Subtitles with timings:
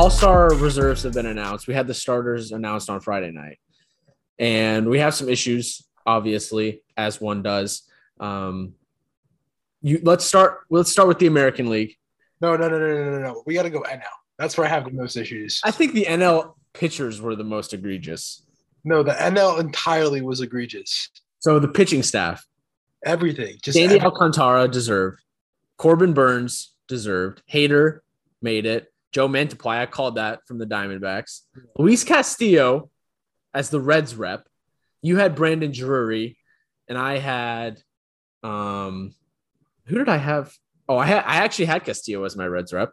[0.00, 1.66] All Star reserves have been announced.
[1.66, 3.58] We had the starters announced on Friday night,
[4.38, 7.82] and we have some issues, obviously, as one does.
[8.18, 8.72] Um,
[9.82, 10.60] you let's start.
[10.70, 11.96] Let's start with the American League.
[12.40, 13.42] No, no, no, no, no, no, no.
[13.44, 14.00] We got to go NL.
[14.38, 15.60] That's where I have the most issues.
[15.64, 18.46] I think the NL pitchers were the most egregious.
[18.84, 21.10] No, the NL entirely was egregious.
[21.40, 22.42] So the pitching staff,
[23.04, 23.58] Everything.
[23.62, 25.20] Just Sandy every- Alcantara deserved.
[25.76, 27.42] Corbin Burnes deserved.
[27.52, 27.98] Hader
[28.40, 28.90] made it.
[29.12, 31.40] Joe Mantiply, I called that from the Diamondbacks.
[31.76, 32.90] Luis Castillo
[33.52, 34.46] as the Reds rep.
[35.02, 36.36] You had Brandon Drury,
[36.88, 37.80] and I had
[38.42, 39.14] um
[39.86, 40.54] who did I have?
[40.88, 42.90] Oh, I had I actually had Castillo as my Reds rep.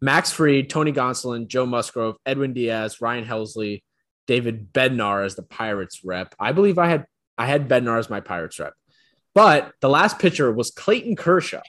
[0.00, 3.82] Max Fried, Tony Gonsolin, Joe Musgrove, Edwin Diaz, Ryan Helsley,
[4.26, 6.34] David Bednar as the Pirates rep.
[6.38, 7.06] I believe I had
[7.38, 8.74] I had Bednar as my Pirates rep.
[9.34, 11.62] But the last pitcher was Clayton Kershaw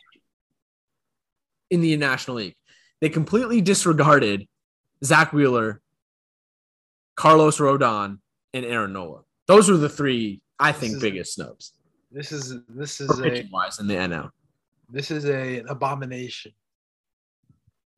[1.69, 2.55] in the National League.
[3.01, 4.47] They completely disregarded
[5.03, 5.81] Zack Wheeler,
[7.15, 8.19] Carlos Rodon,
[8.53, 9.21] and Aaron Nola.
[9.47, 11.73] Those were the three, I think, is- biggest snubs
[12.11, 14.29] This is this is a wise in the NL.
[14.89, 16.51] this is a an abomination.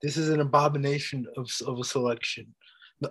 [0.02, 2.54] This is an abomination of, of a selection.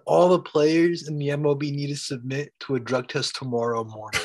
[0.07, 4.21] All the players in the MLB need to submit to a drug test tomorrow morning.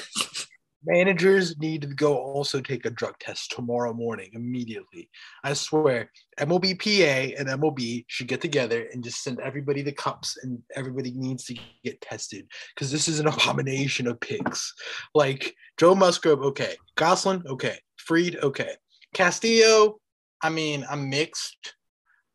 [0.86, 5.10] Managers need to go also take a drug test tomorrow morning immediately.
[5.44, 10.38] I swear, MLB PA and MLB should get together and just send everybody the cups,
[10.44, 14.74] and everybody needs to get tested because this is an abomination of picks.
[15.16, 16.76] Like Joe Musgrove, okay.
[16.96, 17.78] Goslin, okay.
[17.98, 18.72] Fried, okay.
[19.14, 20.00] Castillo,
[20.42, 21.76] I mean, I'm mixed,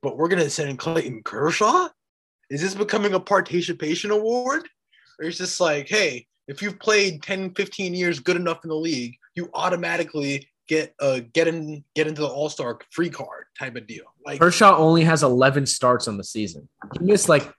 [0.02, 1.88] but we're gonna send Clayton Kershaw.
[2.50, 4.66] Is this becoming a participation award?
[5.18, 8.77] Or it's just like, hey, if you've played 10, 15 years good enough in the
[8.77, 13.86] league, you automatically get a get in get into the all-star free card type of
[13.86, 14.05] deal.
[14.27, 16.68] Like Kershaw only has 11 starts on the season.
[16.98, 17.50] He missed like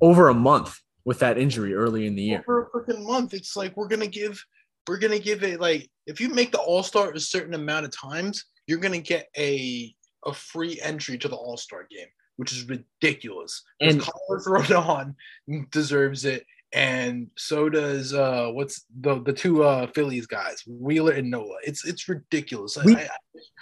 [0.00, 2.42] over a month with that injury early in the year.
[2.44, 4.42] for a freaking month, it's like we're gonna give
[4.88, 8.44] we're gonna give it like if you make the all-star a certain amount of times,
[8.66, 9.94] you're gonna get a
[10.26, 13.62] a free entry to the all-star game, which is ridiculous.
[13.80, 15.14] And- And Carlos Rodon
[15.70, 21.30] deserves it, and so does uh what's the the two uh Phillies guys, Wheeler and
[21.30, 21.56] Nola.
[21.64, 22.76] It's it's ridiculous.
[22.84, 23.08] We- I- I-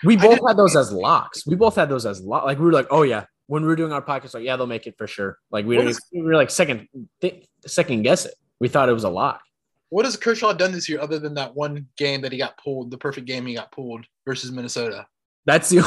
[0.05, 1.47] We both had those as locks.
[1.47, 2.45] We both had those as lock.
[2.45, 4.67] Like we were like, oh yeah, when we were doing our podcast, like yeah, they'll
[4.67, 5.39] make it for sure.
[5.51, 6.89] Like we, is- we were like second,
[7.21, 8.35] th- second guess it.
[8.61, 9.41] We thought it was a lock.
[9.89, 12.91] what has Kershaw done this year other than that one game that he got pulled,
[12.91, 15.07] the perfect game he got pulled versus Minnesota?
[15.47, 15.81] That's the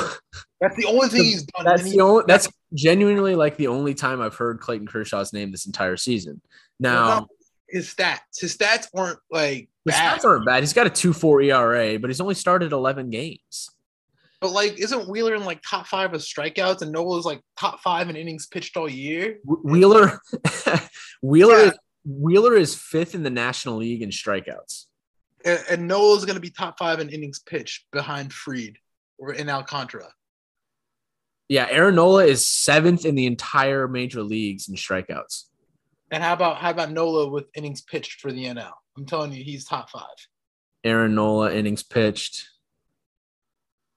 [0.62, 1.66] That's the only thing he's done.
[1.66, 5.66] that's the only that's genuinely like the only time I've heard Clayton Kershaw's name this
[5.66, 6.42] entire season.
[6.80, 7.28] Now
[7.70, 8.20] his stats.
[8.40, 10.62] His stats aren't like his bad, stats aren't bad.
[10.64, 13.70] He's got a two four ERA, but he's only started eleven games.
[14.42, 18.10] but like, isn't Wheeler in like top five of strikeouts and Nola's like top five
[18.10, 19.38] in innings pitched all year?
[19.46, 20.20] Wheeler
[21.22, 21.66] Wheeler Yeah.
[21.68, 21.74] is
[22.06, 24.86] Wheeler is fifth in the National League in strikeouts.
[25.46, 28.78] And, and Nola's going to be top five in innings pitched behind Fried
[29.24, 30.10] or in Alcantara.
[31.48, 35.44] Yeah, Aaron Nola is seventh in the entire major leagues in strikeouts.
[36.12, 38.72] And how about how about Nola with innings pitched for the NL?
[38.98, 40.04] I'm telling you, he's top five.
[40.84, 42.48] Aaron Nola innings pitched.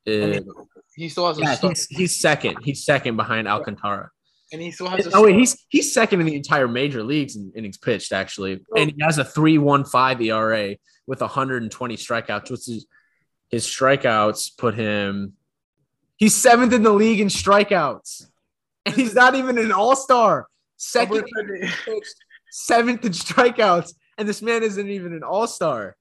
[0.07, 0.55] I is- mean,
[0.95, 2.59] he still has a yeah, he's, he's second.
[2.63, 4.11] He's second behind Alcantara.
[4.53, 7.37] and he still has a Oh wait, he's he's second in the entire major leagues
[7.37, 9.07] in innings pitched actually, and he oh.
[9.07, 10.77] has a three one five ERA
[11.07, 12.87] with 120 strikeouts, which is
[13.51, 15.35] his strikeouts put him.
[16.17, 18.27] He's seventh in the league in strikeouts,
[18.85, 20.49] and he's not even an all star.
[20.77, 21.25] Second,
[22.51, 25.97] seventh in strikeouts, and this man isn't even an all star.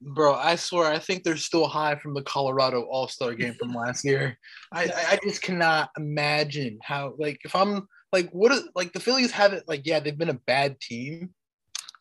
[0.00, 3.72] Bro, I swear, I think they're still high from the Colorado All Star game from
[3.72, 4.36] last year.
[4.70, 9.00] I, I I just cannot imagine how, like, if I'm like, what is like the
[9.00, 11.30] Phillies haven't like, yeah, they've been a bad team,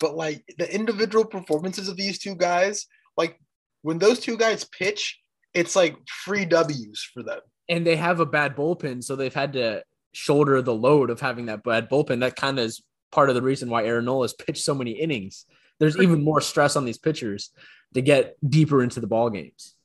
[0.02, 3.40] but like the individual performances of these two guys, like
[3.84, 5.20] when those two guys pitch,
[5.54, 7.40] it's like free W's for them.
[7.70, 9.84] and they have a bad bullpen, so they've had to
[10.14, 12.20] shoulder the load of having that bad bullpen.
[12.22, 14.92] That kind of is part of the reason why Aaron Nola has pitched so many
[14.92, 15.46] innings.
[15.80, 17.52] There's even more stress on these pitchers
[17.94, 19.76] to get deeper into the ball games.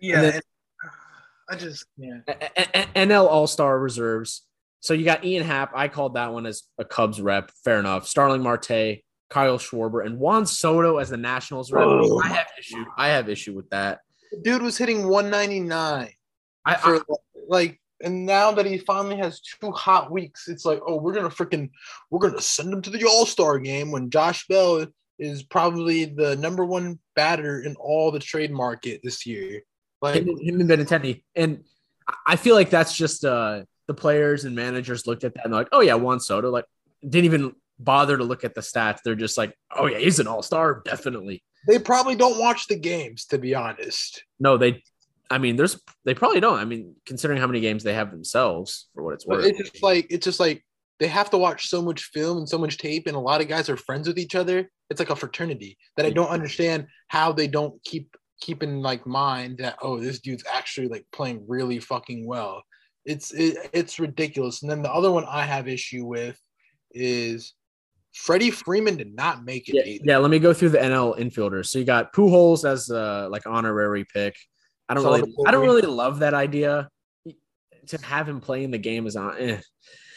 [0.00, 0.42] Yeah, then- and-
[0.84, 0.88] uh,
[1.48, 2.18] I just yeah.
[2.94, 4.42] NL All Star reserves.
[4.80, 5.72] So you got Ian Happ.
[5.74, 7.50] I called that one as a Cubs rep.
[7.64, 8.06] Fair enough.
[8.06, 8.98] Starling Marte,
[9.28, 11.84] Kyle Schwarber, and Juan Soto as the Nationals rep.
[11.86, 12.20] Oh.
[12.22, 12.84] I have issue.
[12.96, 14.00] I have issue with that.
[14.32, 16.10] The dude was hitting 199.
[16.64, 17.00] I, for I
[17.48, 21.30] like and now that he finally has two hot weeks, it's like, oh, we're gonna
[21.30, 21.70] freaking
[22.10, 24.86] we're gonna send him to the All-Star game when Josh Bell
[25.18, 29.62] is probably the number one batter in all the trade market this year.
[30.02, 31.22] Like him, him and Benintendi.
[31.34, 31.64] And
[32.26, 35.60] I feel like that's just uh the players and managers looked at that and they're
[35.60, 36.66] like, oh yeah, Juan Soto, like
[37.02, 38.98] didn't even bother to look at the stats.
[39.04, 41.42] They're just like, oh yeah, he's an all star, definitely.
[41.66, 44.22] They probably don't watch the games, to be honest.
[44.38, 44.82] No, they.
[45.28, 46.58] I mean, there's they probably don't.
[46.58, 49.44] I mean, considering how many games they have themselves, for what it's worth.
[49.44, 50.64] it's just like it's just like
[51.00, 53.48] they have to watch so much film and so much tape, and a lot of
[53.48, 54.70] guys are friends with each other.
[54.88, 59.06] It's like a fraternity that I don't understand how they don't keep keep in like
[59.06, 62.62] mind that oh this dude's actually like playing really fucking well.
[63.04, 64.62] It's it, it's ridiculous.
[64.62, 66.40] And then the other one I have issue with
[66.92, 67.54] is
[68.16, 69.74] Freddie Freeman did not make it.
[69.74, 70.04] yeah, either.
[70.06, 71.66] yeah, let me go through the NL infielders.
[71.66, 74.36] So you got Pujols as a like honorary pick.
[74.88, 76.88] I don't really, I don't really love that idea.
[77.88, 79.36] To have him playing the game is on.
[79.38, 79.60] Eh.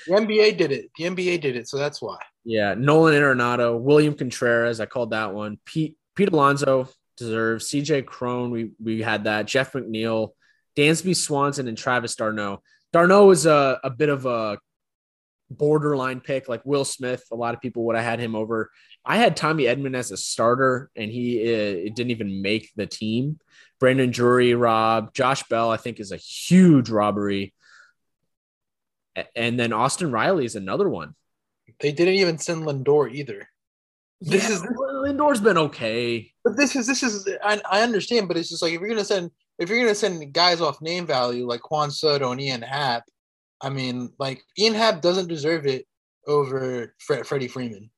[0.08, 0.90] The NBA did it.
[0.98, 2.18] The NBA did it, so that's why.
[2.44, 5.60] Yeah, Nolan Arenado, William Contreras, I called that one.
[5.66, 6.88] Pete Pete Alonso
[7.18, 7.70] deserves.
[7.70, 9.46] CJ Cron, we we had that.
[9.46, 10.30] Jeff McNeil,
[10.76, 12.64] Dansby Swanson, and Travis d'Arnaud.
[12.92, 14.58] d'Arnaud was a, a bit of a
[15.50, 17.24] borderline pick, like Will Smith.
[17.32, 18.70] A lot of people would have had him over.
[19.06, 22.86] I had Tommy Edman as a starter, and he uh, it didn't even make the
[22.88, 23.40] team.
[23.80, 27.54] Brandon Drury, Rob, Josh Bell, I think is a huge robbery.
[29.36, 31.16] And then Austin Riley is another one.
[31.80, 33.48] They didn't even send Lindor either.
[34.22, 36.32] This Yeah, is- Lindor's been okay.
[36.44, 39.06] But this is this is I, I understand, but it's just like if you're gonna
[39.06, 43.04] send if you're gonna send guys off name value like Juan Soto and Ian Happ,
[43.62, 45.86] I mean like Ian Happ doesn't deserve it
[46.28, 47.90] over Fre- Freddie Freeman.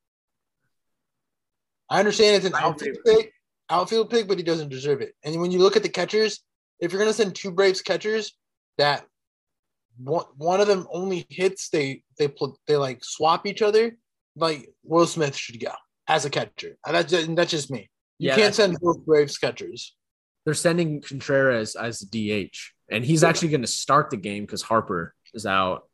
[1.89, 3.33] I understand it's an outfield pick,
[3.69, 5.13] outfield pick, but he doesn't deserve it.
[5.23, 6.41] And when you look at the catchers,
[6.79, 8.33] if you're gonna send two Braves catchers
[8.77, 9.05] that
[9.97, 13.97] one, one of them only hits, they they pl- they like swap each other.
[14.35, 15.73] Like Will Smith should go
[16.07, 16.77] as a catcher.
[16.85, 17.89] And That's just, that's just me.
[18.17, 19.95] You Yeah, can't send both Braves catchers.
[20.45, 22.55] They're sending Contreras as DH,
[22.89, 25.87] and he's actually going to start the game because Harper is out.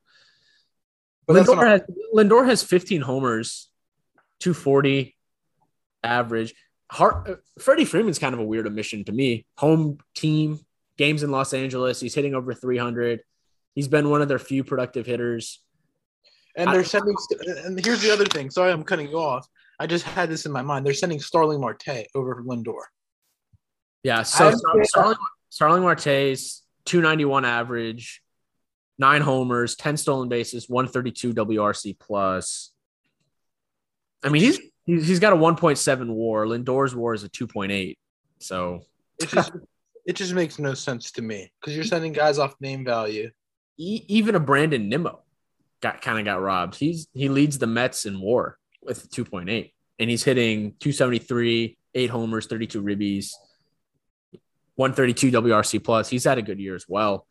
[1.25, 1.81] But Lindor not- has,
[2.13, 3.69] Lindor has 15 homers,
[4.39, 5.15] 240
[6.03, 6.53] average.
[6.91, 9.45] Har- uh, Freddie Freeman's kind of a weird omission to me.
[9.57, 10.59] Home team,
[10.97, 11.99] games in Los Angeles.
[11.99, 13.21] He's hitting over 300.
[13.75, 15.61] He's been one of their few productive hitters.
[16.55, 17.15] and they're sending.
[17.65, 18.49] And here's the other thing.
[18.49, 19.45] Sorry, I'm cutting you off.
[19.79, 20.85] I just had this in my mind.
[20.85, 22.81] They're sending Starling Marte over Lindor.
[24.01, 24.23] Yeah.
[24.23, 24.51] So
[24.83, 25.17] Starling,
[25.49, 28.23] Starling Marte's 291 average,
[28.97, 32.71] nine homers, 10 stolen bases, 132 WRC plus.
[34.23, 36.45] I mean, he's he's got a 1.7 WAR.
[36.47, 37.97] Lindor's WAR is a 2.8.
[38.39, 38.81] So
[39.19, 39.51] It just
[40.05, 43.29] it just makes no sense to me because you're sending guys off name value.
[43.77, 45.21] e- even a Brandon Nimmo
[45.81, 46.75] got kind of got robbed.
[46.75, 52.47] He's he leads the Mets in WAR with 2.8, and he's hitting 273, eight homers,
[52.47, 53.31] 32 ribbies,
[54.75, 56.09] 132 WRC plus.
[56.09, 57.27] He's had a good year as well.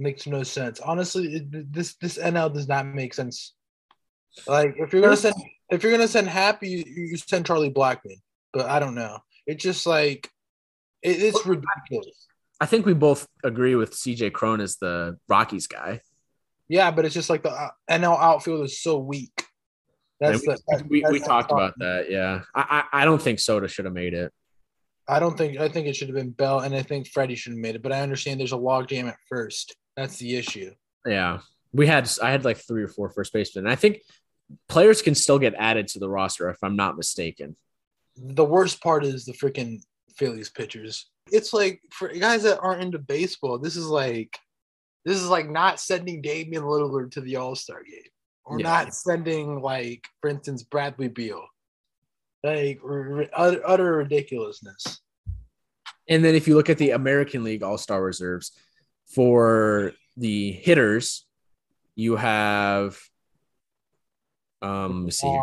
[0.00, 0.80] Makes no sense.
[0.80, 3.54] Honestly, it, this this NL does not make sense.
[4.46, 5.34] Like if you're gonna send
[5.68, 8.16] if you're gonna send Happy, you, you send Charlie Blackmon.
[8.52, 9.18] But I don't know.
[9.46, 10.30] It's just like
[11.02, 12.26] it, it's ridiculous.
[12.60, 16.00] I think we both agree with CJ Cron as the Rockies guy.
[16.68, 19.44] Yeah, but it's just like the uh, NL outfield is so weak.
[20.20, 22.10] That's And the, that- we, we talked about that.
[22.10, 22.42] Yeah.
[22.54, 24.32] I, I, I don't think Soto should have made it.
[25.08, 27.52] I don't think I think it should have been Bell, and I think Freddie should
[27.52, 27.82] have made it.
[27.82, 29.74] But I understand there's a log jam at first.
[29.96, 30.72] That's the issue.
[31.06, 31.40] Yeah.
[31.72, 33.66] We had, I had like three or four first basemen.
[33.66, 34.02] I think
[34.68, 37.56] players can still get added to the roster if I'm not mistaken.
[38.16, 39.82] The worst part is the freaking
[40.16, 41.08] Phillies pitchers.
[41.30, 44.36] It's like for guys that aren't into baseball, this is like
[45.04, 48.02] this is like not sending Damian Lillard to the All Star game,
[48.44, 48.64] or Yeah.
[48.64, 51.46] not sending like, for instance, Bradley Beal.
[52.42, 55.00] Like r- utter, utter ridiculousness.
[56.08, 58.52] And then if you look at the American League All Star reserves
[59.14, 61.26] for the hitters,
[61.94, 62.98] you have
[64.62, 65.40] um see here.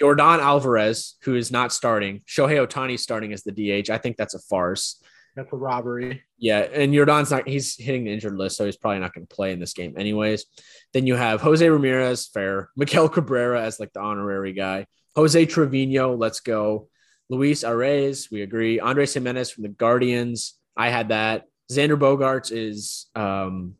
[0.00, 2.22] Yordan Alvarez, who is not starting.
[2.26, 3.90] Shohei Ohtani starting as the DH.
[3.90, 5.00] I think that's a farce.
[5.36, 6.24] That's a robbery.
[6.38, 9.34] Yeah, and Yordan's not he's hitting the injured list, so he's probably not going to
[9.34, 10.46] play in this game anyways.
[10.92, 12.70] Then you have Jose Ramirez, fair.
[12.76, 14.86] Miguel Cabrera as like the honorary guy.
[15.14, 16.88] Jose Trevino, let's go.
[17.28, 18.80] Luis Arraez, we agree.
[18.80, 20.54] Andres Gimenez from the Guardians.
[20.76, 21.44] I had that.
[21.70, 23.74] Xander Bogaerts is um,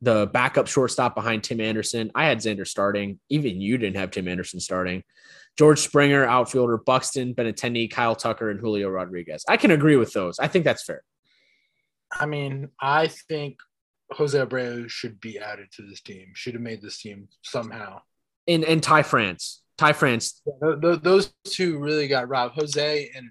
[0.00, 2.10] the backup shortstop behind Tim Anderson.
[2.14, 3.18] I had Xander starting.
[3.28, 5.02] Even you didn't have Tim Anderson starting.
[5.58, 9.44] George Springer, outfielder, Buxton, Benintendi, Kyle Tucker, and Julio Rodriguez.
[9.48, 10.38] I can agree with those.
[10.38, 11.02] I think that's fair.
[12.10, 13.58] I mean, I think
[14.12, 16.32] Jose Abreu should be added to this team.
[16.34, 18.00] Should have made this team somehow.
[18.48, 19.62] And and Ty France.
[19.78, 20.42] Ty France.
[20.62, 22.54] Th- those two really got robbed.
[22.54, 23.30] Jose and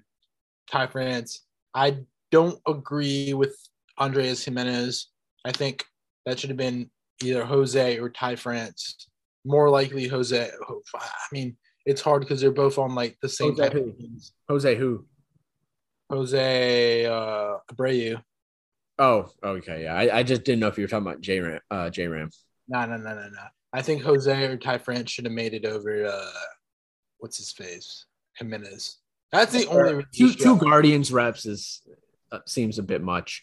[0.70, 1.44] Ty France.
[1.74, 1.98] I
[2.30, 3.56] don't agree with
[3.98, 5.08] Andreas Gimenez.
[5.44, 5.84] I think
[6.26, 6.90] that should have been
[7.22, 9.08] either Jose or Ty France.
[9.44, 10.50] More likely Jose.
[10.94, 13.88] I mean, it's hard because they're both on like the same Jose type who?
[13.88, 14.32] of teams.
[14.48, 15.06] Jose who?
[16.10, 18.22] Jose uh, Abreu.
[18.98, 19.94] Oh, okay, yeah.
[19.94, 21.60] I, I just didn't know if you were talking about J Ram.
[21.70, 22.30] Uh, J Ram.
[22.68, 23.42] No, no, no, no, no.
[23.72, 26.06] I think Jose or Ty France should have made it over.
[26.06, 26.30] Uh,
[27.18, 28.06] what's his face?
[28.38, 28.98] Gimenez.
[29.32, 31.80] That's the only two two Guardians reps is
[32.30, 33.42] uh, seems a bit much.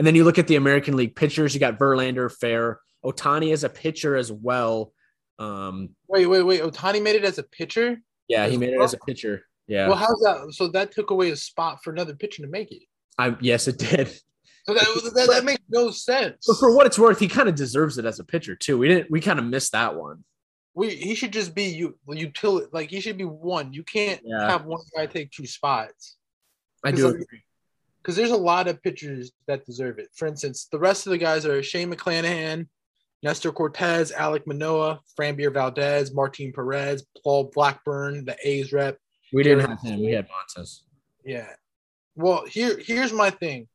[0.00, 1.52] And then you look at the American League pitchers.
[1.52, 4.94] You got Verlander, Fair, Ohtani as a pitcher as well.
[5.38, 6.62] Um, Wait, wait, wait.
[6.62, 8.00] Ohtani made it as a pitcher.
[8.26, 9.42] yeah, he made it as a pitcher.
[9.66, 10.54] Yeah, Well, how's that?
[10.54, 12.80] So that took away a spot for another pitcher to make it.
[13.18, 14.08] I yes, it did.
[14.64, 16.46] So that that, that makes no sense.
[16.46, 18.78] But for what it's worth, he kind of deserves it as a pitcher too.
[18.78, 19.10] We didn't.
[19.10, 20.24] We kind of missed that one.
[20.72, 22.68] we he should just be you utility.
[22.72, 23.74] Like he should be one.
[23.74, 24.48] You can't Yeah.
[24.50, 26.16] have one guy take two spots.
[26.82, 27.42] I do like, agree.
[28.02, 30.08] Because there's a lot of pitchers that deserve it.
[30.14, 32.66] For instance, the rest of the guys are Shane McClanahan,
[33.22, 38.96] Nestor Cortes, Alek Manoah, Framber Valdez, Martin Perez, Paul Blackburn, the A's rep.
[39.32, 40.00] We didn't Garrett have him.
[40.00, 40.80] We had Montas.
[41.24, 41.46] Yeah.
[42.16, 43.68] Well, here here's my thing.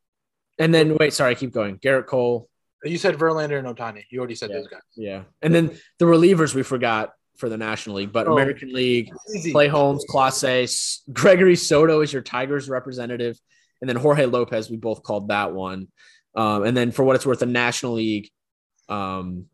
[0.58, 1.78] And then wait, sorry, keep going.
[1.78, 2.50] Gerrit Cole.
[2.84, 4.04] You said Verlander and Ohtani.
[4.10, 4.58] You already said Yeah.
[4.58, 4.82] those guys.
[4.96, 8.34] Yeah, and then the relievers we forgot for the National League, but Oh.
[8.34, 9.10] American League.
[9.36, 9.52] Easy.
[9.52, 13.40] Clay Holmes, S- Gregory Soto is your Tigers representative,
[13.86, 14.68] and then Jorge Lopez.
[14.70, 15.90] We both called that one.
[16.36, 18.30] Um, and then for what it's worth, the National League
[18.90, 19.46] um,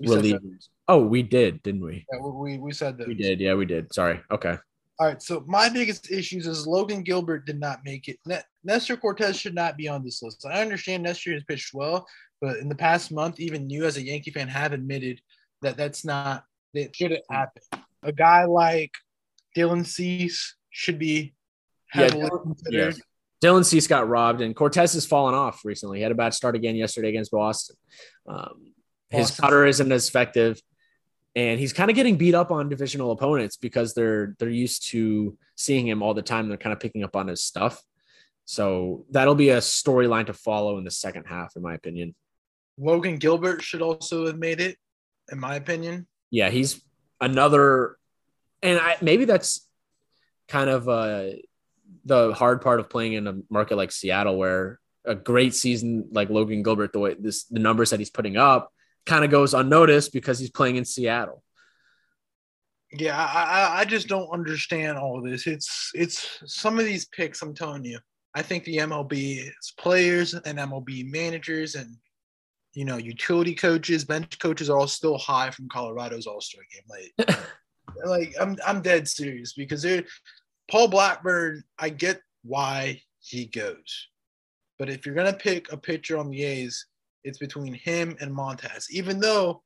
[0.00, 0.42] We said that.
[0.42, 0.68] relievers.
[0.88, 2.04] Oh, we did, didn't we?
[2.12, 3.06] Yeah, we, we, said that.
[3.08, 3.40] We did.
[3.40, 3.92] Yeah, we did.
[3.94, 4.20] Sorry.
[4.30, 4.56] Okay.
[4.98, 5.22] All right.
[5.22, 8.18] So my biggest issues is Logan Gilbert did not make it.
[8.26, 10.44] Ne- Nestor Cortes should not be on this list.
[10.44, 12.06] I understand Nestor has pitched well,
[12.40, 15.20] but in the past month, even you as a Yankee fan have admitted
[15.62, 17.62] that that's not that shouldn't happen.
[18.02, 18.92] A guy like
[19.56, 21.34] Dylan Cease should be
[21.94, 22.94] Yeah, heavily Dylan- considered.
[22.94, 23.00] yes.
[23.46, 25.98] Dylan Cease got robbed, and Cortes has fallen off recently.
[25.98, 27.76] He had a bad start again yesterday against Boston.
[28.26, 28.72] Um,
[29.08, 29.42] his Boston.
[29.42, 30.60] cutter isn't as effective,
[31.36, 35.38] and he's kind of getting beat up on divisional opponents because they're they're used to
[35.54, 36.48] seeing him all the time.
[36.48, 37.80] They're kind of picking up on his stuff.
[38.46, 42.14] So that'll be a storyline to follow in the second half, in my opinion.
[42.78, 44.76] Logan Gilbert should also have made it,
[45.30, 46.06] in my opinion.
[46.30, 46.80] Yeah, he's
[47.20, 47.96] another,
[48.62, 49.68] and I maybe that's
[50.48, 51.30] kind of uh,
[52.04, 56.30] the hard part of playing in a market like Seattle, where a great season like
[56.30, 58.72] Logan Gilbert, the way this the numbers that he's putting up,
[59.06, 61.42] kind of goes unnoticed because he's playing in Seattle.
[62.92, 65.46] Yeah, I, I I just don't understand all this.
[65.46, 67.42] It's it's some of these picks.
[67.42, 67.98] I'm telling you,
[68.34, 71.96] I think the MLB's players and MLB managers and
[72.74, 77.26] you know utility coaches, bench coaches are all still high from Colorado's All Star game.
[77.26, 77.38] Like,
[78.04, 80.04] like I'm I'm dead serious because they're
[80.70, 81.64] Paul Blackburn.
[81.78, 84.08] I get why he goes,
[84.78, 86.86] but if you're gonna pick a pitcher on the A's,
[87.24, 88.90] it's between him and Montas.
[88.90, 89.62] Even though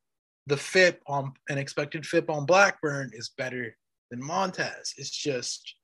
[0.47, 3.75] the FIP on an expected FIP on Blackburn is better
[4.09, 4.93] than Montas.
[4.97, 5.75] It's just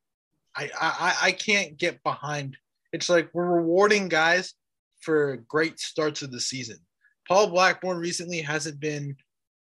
[0.56, 2.56] I I I can't get behind.
[2.92, 4.54] It's like we're rewarding guys
[5.00, 6.78] for great starts of the season.
[7.26, 9.16] Paul Blackburn recently hasn't been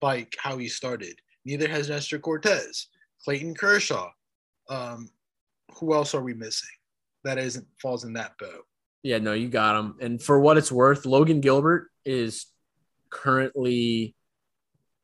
[0.02, 1.20] like how he started.
[1.46, 2.88] Neither has Nestor Cortes,
[3.24, 4.10] Clayton Kershaw.
[4.70, 5.10] Um,
[5.74, 6.70] who else are we missing?
[7.24, 8.66] That isn't falls in that boat.
[9.04, 9.96] Yeah, no, you got him.
[10.02, 12.48] And for what it's worth, Logan Gilbert is
[13.10, 14.16] currently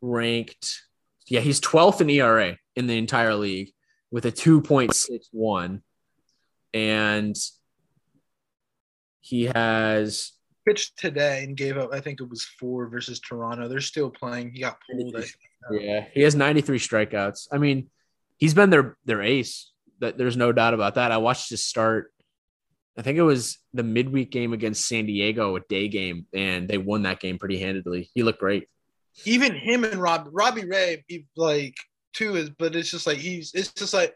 [0.01, 0.81] ranked.
[1.27, 3.71] Yeah, he's 12th in ERA in the entire league
[4.11, 5.81] with a 2.61.
[6.73, 7.35] And
[9.21, 10.33] he has
[10.65, 11.91] Pitched today and gave up.
[11.91, 13.67] I think it was four versus Toronto.
[13.67, 14.51] They're still playing.
[14.51, 15.15] He got pulled.
[15.71, 17.47] Yeah, he has 93 strikeouts.
[17.51, 17.89] I mean,
[18.37, 19.70] he's been their their ace.
[20.01, 21.11] That there's no doubt about that.
[21.11, 22.11] I watched his start.
[22.97, 26.77] I think it was the midweek game against San Diego, a day game, and they
[26.77, 28.09] won that game pretty handedly.
[28.13, 28.67] He looked great.
[29.25, 31.75] even him and Rob Robbie Ray, he, like
[32.13, 33.53] too is, but it's just like he's.
[33.53, 34.13] It's just like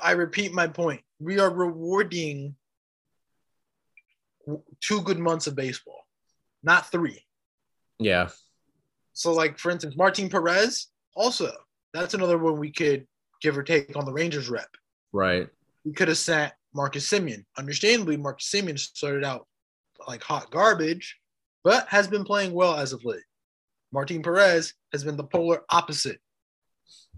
[0.00, 1.02] I repeat my point.
[1.20, 2.56] We are rewarding
[4.80, 6.06] two good months of baseball,
[6.62, 7.22] not three.
[7.98, 8.30] Yeah.
[9.12, 11.52] So, like for instance, Martin Perez also.
[11.94, 13.06] That's another one we could
[13.42, 14.68] give or take on the Rangers rep.
[15.12, 15.48] Right.
[15.84, 17.44] We could have sent Marcus Semien.
[17.58, 19.46] Understandably, Marcus Semien started out
[20.08, 21.18] like hot garbage,
[21.64, 23.22] but has been playing well as of late.
[23.92, 26.18] Martin Perez has been the polar opposite.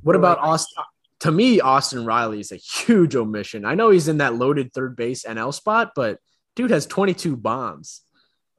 [0.02, 0.82] What about Austin?
[1.20, 3.64] To me, Austin Riley is a huge omission.
[3.64, 6.18] I know he's in that loaded third base NL spot, but
[6.56, 8.02] dude has 22 bombs.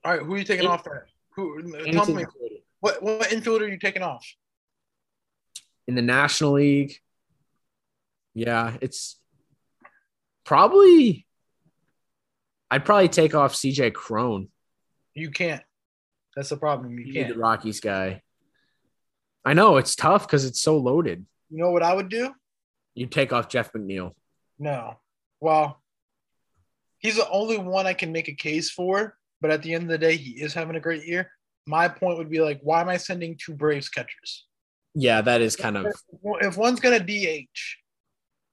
[0.04, 1.08] All right, who are you taking Any- off there?
[1.36, 1.62] Who?
[1.92, 2.25] Tell me
[2.80, 4.25] what what infielder are you taking off?
[5.88, 6.96] in the National League.
[8.34, 9.20] Yeah, it's
[10.46, 11.25] probably.
[12.72, 14.50] I'd probably take off CJ Cron.
[15.14, 15.62] You can't.
[16.36, 16.98] That's the problem.
[16.98, 17.38] You the can't.
[17.38, 18.22] Rockies guy.
[19.46, 21.25] I know it's tough because it's so loaded.
[21.50, 22.34] You know what I would do?
[22.96, 24.14] You take off Jeff McNeil.
[24.58, 25.00] No.
[25.40, 25.82] Well,
[26.98, 29.90] he's the only one I can make a case for, but at the end of
[29.90, 31.30] the day, he is having a great year.
[31.68, 34.46] My point would be like, why am I sending two Braves catchers?
[34.96, 35.88] Yeah, that is kind of
[36.42, 37.78] If one's gonna DH,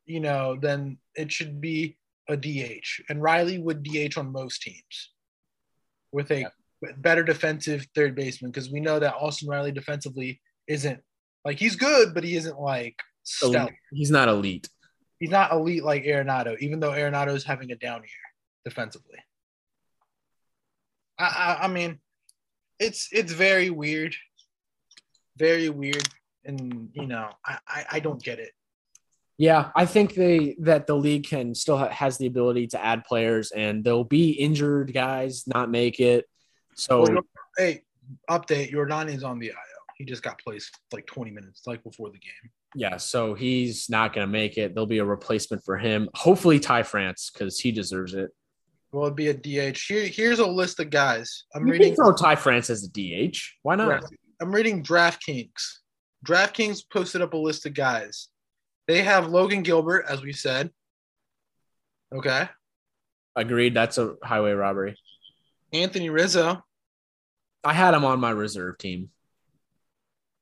[0.07, 1.97] you know, then it should be
[2.29, 3.03] a DH.
[3.09, 5.11] And Riley would DH on most teams
[6.13, 6.47] with a
[6.99, 11.01] better defensive third baseman because we know that Austin Riley defensively isn't
[11.45, 13.69] like he's good, but he isn't like stellar.
[13.93, 14.69] he's not elite.
[15.19, 19.19] He's not elite like Arenado, even though Arenado is having a down year defensively.
[21.19, 22.01] I, I I mean,
[22.79, 24.15] it's it's very weird,
[25.37, 26.09] very weird,
[26.45, 28.53] and you know, I I, I don't get it.
[29.39, 33.05] Yeah, I think they that the league can still ha- has the ability to add
[33.05, 36.27] players, and there'll be injured guys not make it.
[36.75, 37.23] So Well,
[37.59, 37.83] hey,
[38.31, 39.55] update: Jordani's on the IL.
[39.97, 42.51] He just got placed like 20 minutes, like before the game.
[42.75, 44.75] yeah, so he's not going to make it.
[44.75, 46.09] There'll be a replacement for him.
[46.15, 48.31] Hopefully, Ty France because he deserves it.
[48.93, 49.79] Well, it'd be a DH.
[49.79, 51.45] Here, here's a list of guys.
[51.55, 51.95] I'm You reading.
[51.95, 53.39] throw Ty France as a DH.
[53.63, 54.05] Why not?
[54.41, 55.51] I'm reading DraftKings.
[56.27, 58.29] DraftKings posted up a list of guys.
[58.87, 60.71] They have Logan Gilbert, as we said.
[62.13, 62.49] Okay.
[63.37, 63.75] Agreed.
[63.75, 64.97] That's a highway robbery.
[65.73, 66.63] Anthony Rizzo,
[67.65, 69.11] I had him on my reserve team.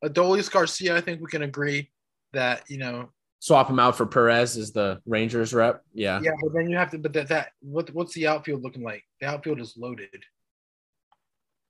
[0.05, 0.97] Adolis Garcia.
[0.97, 1.91] I think we can agree
[2.33, 3.11] that you know.
[3.39, 5.83] Swap him out for Perez as the Rangers rep.
[5.95, 6.21] Yeah.
[6.23, 6.99] Yeah, but then you have to.
[6.99, 9.05] But that that what what's the outfield looking like?
[9.21, 10.25] The outfield is loaded.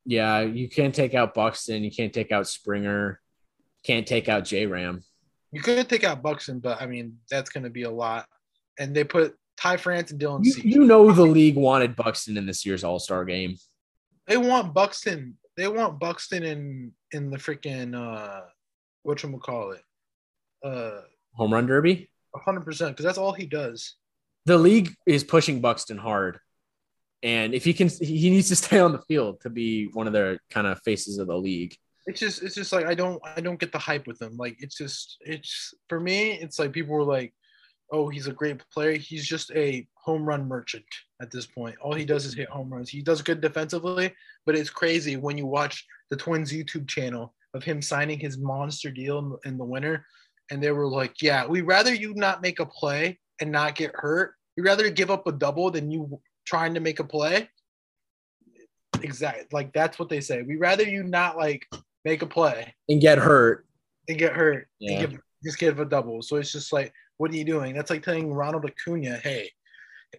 [0.04, 0.40] Yeah.
[0.40, 1.84] You can't take out Buxton.
[1.84, 3.20] You can't take out Springer.
[3.84, 5.02] Can't take out J Ram.
[5.52, 8.26] You could take out Buxton, but I mean that's going to be a lot.
[8.78, 10.62] And they put Ty France and Dylan You, C.
[10.64, 13.56] you know the league wanted Buxton in this year's All Star game.
[14.26, 15.36] They want Buxton.
[15.56, 18.42] They want Buxton in in the freaking uh,
[19.02, 19.82] what you call it,
[20.64, 21.00] uh,
[21.34, 22.08] Home run derby.
[22.34, 23.96] hundred percent because that's all he does.
[24.46, 26.38] The league is pushing Buxton hard,
[27.22, 30.12] and if he can, he needs to stay on the field to be one of
[30.12, 31.76] their kind of faces of the league.
[32.06, 34.36] It's just it's just like I don't I don't get the hype with him.
[34.36, 37.32] Like it's just it's for me it's like people were like,
[37.92, 38.92] oh he's a great player.
[38.92, 40.84] He's just a home run merchant
[41.20, 41.76] at this point.
[41.82, 42.88] All he does is hit home runs.
[42.88, 44.14] He does good defensively,
[44.46, 48.90] but it's crazy when you watch the Twins YouTube channel of him signing his monster
[48.90, 50.06] deal in, the winter,
[50.50, 53.92] and they were like, yeah, we'd rather you not make a play and not get
[53.94, 54.34] hurt.
[54.56, 57.48] We'd rather give up a double than you trying to make a play.
[59.02, 59.46] Exactly.
[59.52, 60.42] Like that's what they say.
[60.42, 61.66] We'd rather you not like
[62.04, 63.66] make a play And get hurt.
[64.08, 65.00] and get hurt Yeah.
[65.00, 66.22] and give, just give a double.
[66.22, 67.74] So it's just like, what are you doing?
[67.74, 69.50] That's like telling Ronald Acuna, hey,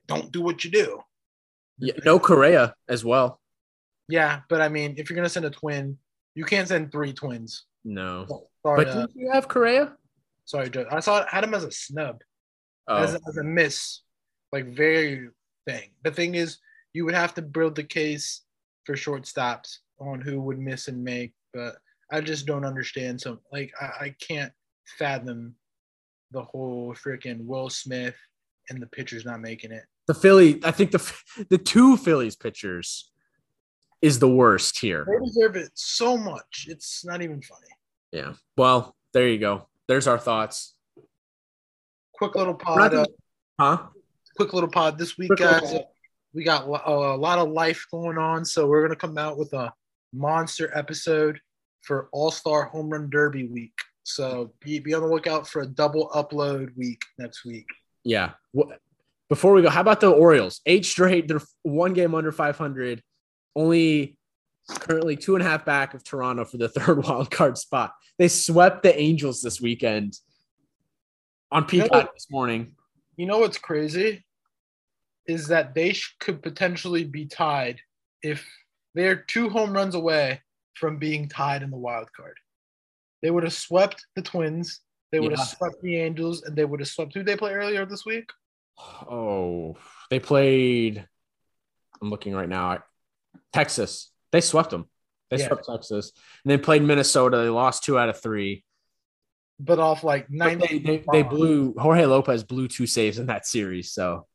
[0.08, 1.00] don't do what you do.
[1.80, 3.40] Yeah, no Correa as well.
[4.08, 5.98] Yeah, but I mean, if you're gonna send a twin,
[6.36, 7.66] you can't send three twins.
[7.84, 8.26] No.
[8.64, 9.96] Sorry, But uh, did you have Correa?
[10.46, 10.86] sorry, Joe.
[10.92, 12.22] I saw had him as a snub,
[12.88, 14.02] Oh, as, a, as a miss,
[14.52, 15.30] like very
[15.66, 15.92] thing.
[16.04, 16.58] The thing is,
[16.94, 18.42] you would have to build the case
[18.86, 21.76] for shortstops on who would miss and make, but
[22.12, 23.20] I just don't understand.
[23.22, 24.52] So, like, I, I can't
[24.98, 25.56] fathom
[26.32, 28.16] the whole freaking Will Smith
[28.70, 29.84] and the pitchers not making it.
[30.08, 30.60] the Philly.
[30.64, 31.14] I think the
[31.50, 33.12] the two Phillies pitchers
[34.02, 35.06] is the worst here.
[35.08, 36.66] They deserve it so much.
[36.68, 37.68] It's not even funny.
[38.12, 38.34] Yeah.
[38.58, 39.68] Well, there you go.
[39.88, 40.74] There's our thoughts.
[42.14, 42.94] Quick little pod.
[42.94, 43.06] Uh,
[43.60, 43.88] Huh?
[44.36, 45.76] quick little pod this week, Quick guys.
[46.34, 49.72] We got a lot of life going on, so we're gonna come out with a
[50.14, 51.40] monster episode
[51.82, 53.74] for All Star Home Run Derby week.
[54.04, 57.66] So be, be on the lookout for a double upload week next week.
[58.04, 58.32] Yeah.
[59.30, 60.62] Before we go, how about the Orioles?
[60.66, 61.28] Eight straight.
[61.28, 63.02] They're one game under 500.
[63.56, 64.18] Only
[64.70, 67.94] currently two and a half back of Toronto for the third wild card spot.
[68.18, 70.18] They swept the Angels this weekend
[71.52, 72.74] on Peacock this morning.
[73.18, 74.26] You know what's crazy
[75.28, 77.80] is that they sh- could potentially be tied
[78.24, 78.46] if
[78.94, 80.42] they're two home runs away
[80.76, 82.38] from being tied in the wild card.
[83.22, 84.80] They would have swept the Twins.
[85.12, 87.14] They would have swept the Angels, and they would have swept.
[87.14, 88.30] Who did they play earlier this week?
[88.80, 89.78] Oh,
[90.10, 91.06] they played.
[92.02, 92.80] I'm looking right now.
[93.54, 94.12] Texas.
[94.32, 94.90] They swept them.
[95.30, 95.48] They Yeah.
[95.48, 96.14] swept Texas.
[96.44, 97.38] And they played Minnesota.
[97.38, 98.64] They lost two out of three.
[99.60, 103.46] But off like ninety, they, they, they blew Jorge Lopez blew two saves in that
[103.46, 103.92] series.
[103.92, 104.26] So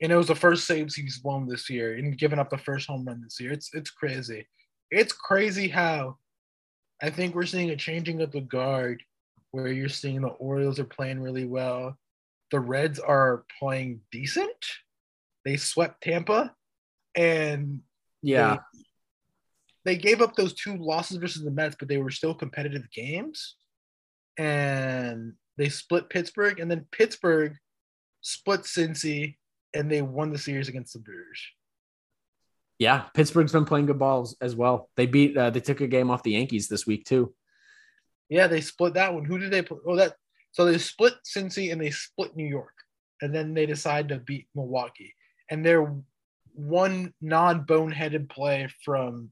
[0.00, 2.86] and it was the first saves he's won this year, and giving up the first
[2.88, 3.52] home run this year.
[3.52, 4.46] It's it's crazy.
[4.90, 6.16] It's crazy how
[7.02, 9.02] I think we're seeing a changing of the guard,
[9.50, 11.96] where you're seeing the Orioles are playing really well,
[12.50, 14.66] the Reds are playing decent.
[15.44, 16.54] They swept Tampa,
[17.14, 17.80] and
[18.22, 18.58] yeah.
[19.84, 22.90] they, they gave up those two losses versus the Mets, but they were still competitive
[22.90, 23.56] games.
[24.38, 27.56] and they split Pittsburgh, and then Pittsburgh
[28.20, 29.36] split Cincy,
[29.74, 31.40] and they won the series against the Brewers.
[32.78, 34.88] Yeah, Pittsburgh's been playing good balls as well.
[34.96, 35.36] They beat.
[35.36, 37.34] Uh, they took a game off the Yankees this week too.
[38.28, 39.24] Yeah, they split that one.
[39.24, 39.80] Who did they put?
[39.86, 40.14] Oh, that.
[40.52, 42.74] So they split Cincy and they split New York,
[43.20, 45.14] and then they decide to beat Milwaukee.
[45.50, 45.94] And they're
[46.54, 49.30] one non-boneheaded play from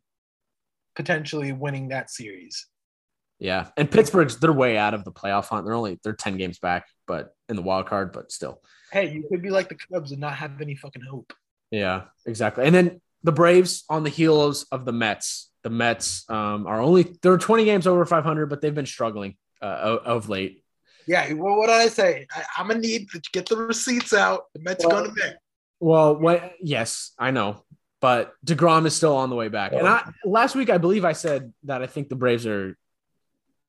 [0.94, 2.66] potentially winning that series.
[3.38, 5.66] Yeah, and Pittsburgh's they're way out of the playoff hunt.
[5.66, 8.62] They're only they're ten games back, but in the wild card, but still.
[8.92, 11.32] Hey, you could be like the Cubs and not have any fucking hope.
[11.70, 12.64] Yeah, exactly.
[12.64, 15.50] And then the Braves on the heels of the Mets.
[15.64, 19.98] The Mets um, are only they're 20 games over 500, but they've been struggling uh,
[20.04, 20.62] of late.
[21.06, 22.26] Yeah, well, what did I say?
[22.34, 24.44] I, am gonna need to get the receipts out.
[24.54, 25.34] The Mets well, gonna make.
[25.78, 26.54] Well, what?
[26.60, 27.64] Yes, I know,
[28.00, 29.72] but deGrom is still on the way back.
[29.72, 32.76] And I last week I believe I said that I think the Braves are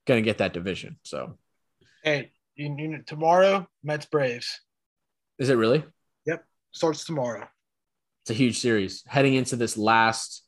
[0.08, 0.98] gonna get that division.
[1.04, 1.38] So,
[2.04, 4.60] hey, you, you, tomorrow Mets Braves.
[5.38, 5.84] Is it really?
[6.26, 7.48] Yep, starts tomorrow.
[8.24, 10.44] It's a huge series heading into this last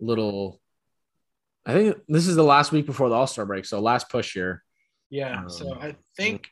[0.00, 0.60] little.
[1.64, 4.34] I think this is the last week before the All Star break, so last push
[4.34, 4.62] here.
[5.10, 6.48] Yeah, um, so I think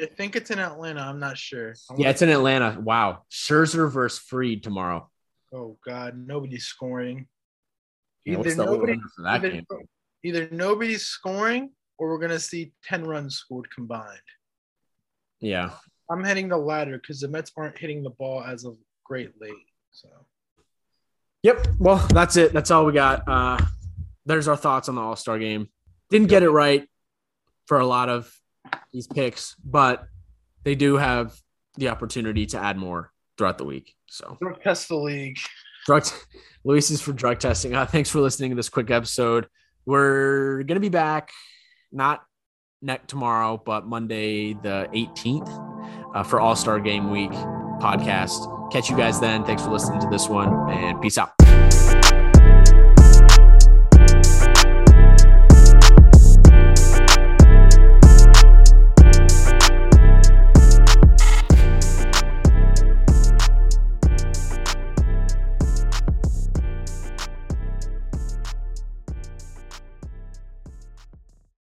[0.00, 1.02] I think it's in Atlanta.
[1.02, 1.74] I'm not sure.
[1.90, 2.78] I'm yeah, it's in Atlanta.
[2.80, 5.10] Wow, Scherzer versus Fried tomorrow.
[5.52, 7.26] Oh God, nobody's scoring.
[8.26, 9.62] Either, nobody, either,
[10.22, 14.18] either nobody's scoring or we're gonna see 10 runs scored combined.
[15.40, 15.70] Yeah.
[16.10, 19.52] I'm hitting the latter because the Mets aren't hitting the ball as of great late.
[19.90, 20.08] So
[21.42, 21.66] Yep.
[21.78, 22.52] Well, that's it.
[22.52, 23.28] That's all we got.
[23.28, 23.58] Uh
[24.26, 25.68] there's our thoughts on the All-Star game.
[26.10, 26.86] Didn't get it right
[27.66, 28.30] for a lot of
[28.92, 30.06] these picks, but
[30.64, 31.34] they do have
[31.76, 33.94] the opportunity to add more throughout the week.
[34.06, 35.38] So drug test the league.
[35.86, 36.14] Drug t-
[36.64, 37.74] Luis is for drug testing.
[37.74, 39.46] Uh, thanks for listening to this quick episode.
[39.86, 41.30] We're gonna be back
[41.92, 42.24] not
[42.82, 47.32] next tomorrow, but Monday the 18th uh, for All Star Game Week
[47.80, 48.72] podcast.
[48.72, 49.44] Catch you guys then.
[49.44, 51.32] Thanks for listening to this one and peace out.